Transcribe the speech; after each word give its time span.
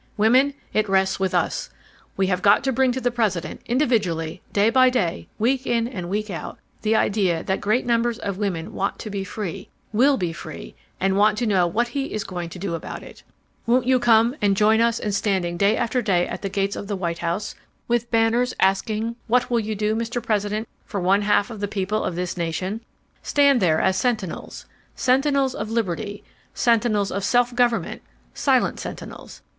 "Women, 0.17 0.55
it 0.73 0.89
rests 0.89 1.19
with 1.19 1.35
us. 1.35 1.69
We 2.17 2.25
have 2.25 2.41
got 2.41 2.63
to 2.63 2.71
bring 2.73 2.91
to 2.93 2.99
the 2.99 3.11
President, 3.11 3.61
individually, 3.67 4.41
day 4.51 4.71
by 4.71 4.89
day, 4.89 5.27
week 5.37 5.67
in 5.67 5.87
and 5.87 6.09
week 6.09 6.31
out, 6.31 6.57
the 6.81 6.95
idea 6.95 7.43
that 7.43 7.61
great 7.61 7.85
numbers 7.85 8.17
of 8.17 8.39
women 8.39 8.73
want 8.73 8.97
to 8.97 9.11
be 9.11 9.23
free, 9.23 9.69
wall 9.93 10.17
be 10.17 10.33
free, 10.33 10.73
and 10.99 11.17
want 11.17 11.37
to 11.37 11.45
know 11.45 11.67
what 11.67 11.89
he 11.89 12.13
is 12.13 12.23
going 12.23 12.49
to 12.49 12.57
do 12.57 12.73
about 12.73 13.03
it. 13.03 13.21
"Won't 13.67 13.85
you 13.85 13.99
come 13.99 14.35
and 14.41 14.57
join 14.57 14.81
us 14.81 14.97
in 14.97 15.11
standing 15.11 15.55
day 15.55 15.77
after 15.77 16.01
day 16.01 16.27
at 16.27 16.41
the 16.41 16.49
gates 16.49 16.75
of 16.75 16.87
the 16.87 16.95
White 16.95 17.19
House 17.19 17.53
with 17.87 18.09
banners 18.09 18.55
asking, 18.59 19.17
'What 19.27 19.51
will 19.51 19.59
you 19.59 19.75
do, 19.75 19.95
Mr. 19.95 20.19
President, 20.19 20.67
for 20.83 20.99
one 20.99 21.21
half 21.21 21.49
the 21.49 21.67
people 21.67 22.03
of 22.03 22.15
this 22.15 22.35
nation?' 22.35 22.81
Stand 23.21 23.59
there 23.61 23.79
as 23.79 23.97
sentinels—sentinels 23.97 25.53
of 25.53 25.69
liberty, 25.69 26.23
sentinels 26.55 27.11
of 27.11 27.23
self 27.23 27.53
government—silent 27.53 28.79
sentinels. 28.79 29.43